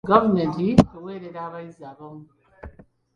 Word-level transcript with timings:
Gavumenti 0.09 0.67
eweerera 0.95 1.39
abayizi 1.47 1.83
abamu. 1.91 2.25